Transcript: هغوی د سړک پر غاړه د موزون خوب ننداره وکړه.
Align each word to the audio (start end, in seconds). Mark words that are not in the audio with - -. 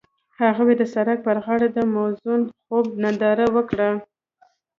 هغوی 0.39 0.73
د 0.77 0.83
سړک 0.93 1.17
پر 1.27 1.37
غاړه 1.45 1.67
د 1.71 1.79
موزون 1.93 2.41
خوب 2.65 2.85
ننداره 3.03 3.45
وکړه. 3.55 3.89